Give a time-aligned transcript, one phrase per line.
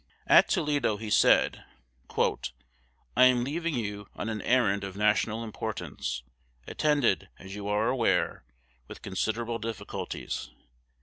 [0.25, 1.63] At Toledo he said,
[2.17, 6.23] "I am leaving you on an errand of national importance,
[6.65, 8.43] attended, as you are aware,
[8.87, 10.49] with considerable difficulties.